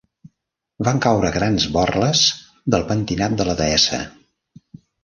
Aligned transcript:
Van 0.87 1.01
caure 1.07 1.31
grans 1.35 1.67
borles 1.77 2.25
del 2.77 2.89
pentinat 2.95 3.39
de 3.43 3.51
la 3.53 3.61
deessa. 3.65 4.05